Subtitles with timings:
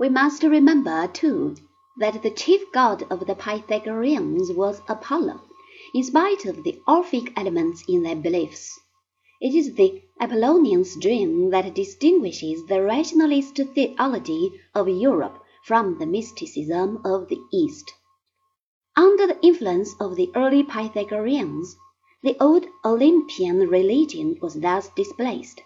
[0.00, 1.56] We must remember, too,
[1.98, 5.42] that the chief god of the Pythagoreans was Apollo,
[5.94, 8.80] in spite of the Orphic elements in their beliefs.
[9.42, 17.02] It is the Apollonian dream that distinguishes the rationalist theology of Europe from the mysticism
[17.04, 17.92] of the East.
[18.96, 21.76] Under the influence of the early Pythagoreans,
[22.22, 25.60] the old Olympian religion was thus displaced,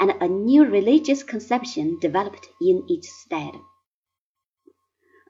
[0.00, 3.52] and a new religious conception developed in its stead.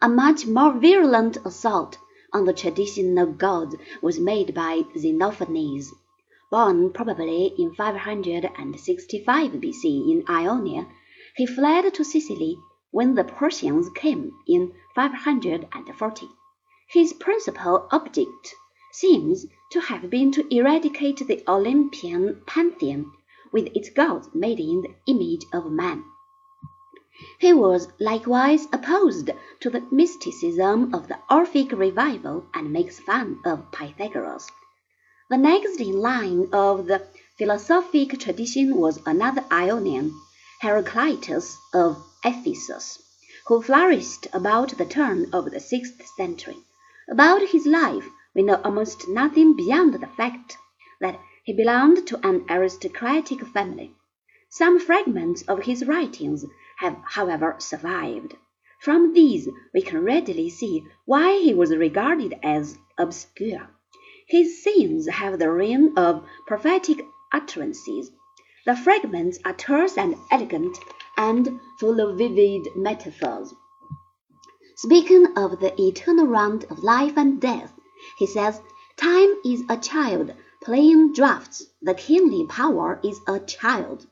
[0.04, 1.96] A much more virulent assault
[2.30, 5.88] on the traditional gods was made by Xenophanes,
[6.50, 10.88] born probably in 565 BC in Ionia.
[11.36, 12.58] He fled to Sicily
[12.90, 16.28] when the Persians came in 540.
[16.90, 18.54] His principal object
[18.92, 23.10] seems to have been to eradicate the Olympian pantheon
[23.52, 26.04] with its gods made in the image of man.
[27.38, 33.70] He was likewise opposed to the mysticism of the Orphic revival and makes fun of
[33.70, 34.50] Pythagoras.
[35.30, 37.06] The next in line of the
[37.38, 40.12] philosophic tradition was another Ionian,
[40.60, 43.00] Heraclitus of Ephesus,
[43.46, 46.56] who flourished about the turn of the sixth century.
[47.08, 50.56] About his life we know almost nothing beyond the fact
[51.00, 53.94] that he belonged to an aristocratic family.
[54.50, 56.44] Some fragments of his writings
[56.84, 58.36] have, however, survived.
[58.78, 63.70] From these we can readily see why he was regarded as obscure.
[64.28, 67.02] His scenes have the ring of prophetic
[67.32, 68.10] utterances.
[68.66, 70.76] The fragments are terse and elegant,
[71.16, 73.54] and full of vivid metaphors.
[74.76, 77.72] Speaking of the eternal round of life and death,
[78.18, 78.60] he says,
[78.98, 84.06] Time is a child playing draughts, the kingly power is a child.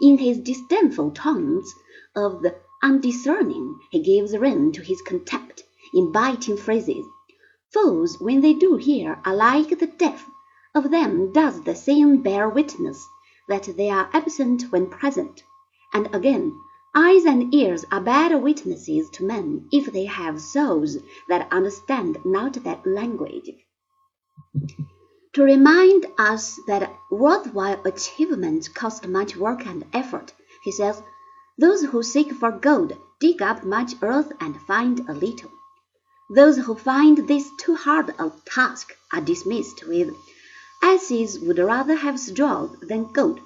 [0.00, 1.74] In his disdainful tones
[2.18, 5.62] of the undiscerning, he gives rein to his contempt
[5.94, 7.06] in biting phrases.
[7.72, 10.26] Fools, when they do hear, are like the deaf.
[10.74, 13.06] Of them does the seeing bear witness
[13.48, 15.42] that they are absent when present.
[15.94, 16.58] And again,
[16.94, 20.96] eyes and ears are bad witnesses to men if they have souls
[21.28, 23.50] that understand not that language.
[25.34, 30.34] To remind us that worthwhile achievements cost much work and effort,
[30.64, 31.00] he says,
[31.58, 35.50] those who seek for gold dig up much earth and find a little.
[36.30, 40.14] Those who find this too hard a task are dismissed with,
[40.80, 43.40] Asses would rather have straw than gold.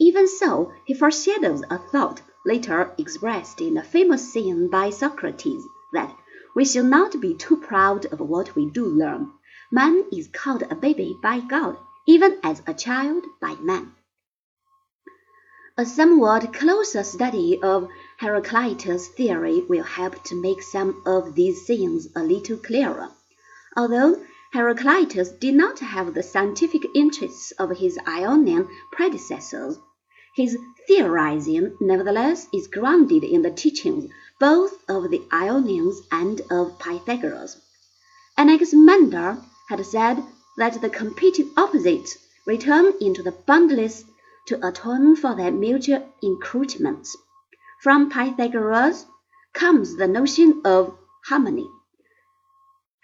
[0.00, 5.62] Even so, he foreshadows a thought later expressed in a famous saying by Socrates
[5.92, 6.12] that
[6.56, 9.30] we shall not be too proud of what we do learn.
[9.70, 11.76] Man is called a baby by God,
[12.08, 13.94] even as a child by man.
[15.78, 17.88] A somewhat closer study of
[18.18, 23.08] Heraclitus' theory will help to make some of these sayings a little clearer.
[23.74, 24.22] Although
[24.52, 29.78] Heraclitus did not have the scientific interests of his Ionian predecessors,
[30.36, 37.56] his theorizing nevertheless is grounded in the teachings both of the Ionians and of Pythagoras.
[38.36, 39.38] Anaximander
[39.70, 40.22] had said
[40.58, 44.04] that the competing opposites return into the boundless
[44.46, 47.16] to atone for their mutual encroachments.
[47.82, 49.06] From Pythagoras
[49.52, 51.68] comes the notion of harmony.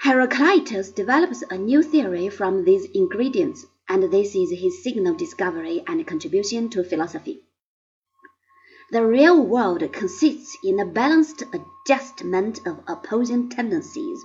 [0.00, 6.06] Heraclitus develops a new theory from these ingredients, and this is his signal discovery and
[6.06, 7.42] contribution to philosophy.
[8.90, 14.24] The real world consists in a balanced adjustment of opposing tendencies.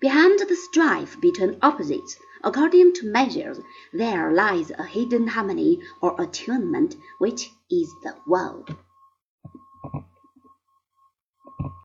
[0.00, 3.60] Behind the strife between opposites, according to measures,
[3.92, 8.74] there lies a hidden harmony or attunement, which is the world.